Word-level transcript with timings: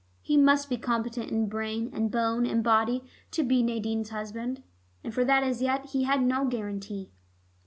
He 0.23 0.35
must 0.35 0.67
be 0.67 0.77
competent 0.77 1.29
in 1.29 1.47
brain 1.47 1.91
and 1.93 2.09
bone 2.09 2.47
and 2.47 2.63
body 2.63 3.03
to 3.29 3.43
be 3.43 3.61
Nadine's 3.61 4.09
husband. 4.09 4.63
And 5.03 5.13
for 5.13 5.23
that 5.23 5.43
as 5.43 5.61
yet 5.61 5.91
he 5.91 6.05
had 6.05 6.23
no 6.23 6.45
guarantee. 6.47 7.11